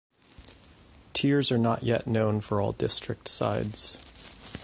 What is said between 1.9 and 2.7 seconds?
known for